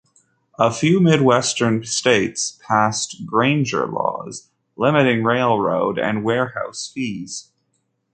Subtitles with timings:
[0.57, 7.51] A few Midwestern states passed "Granger Laws", limiting railroad and warehouse fees.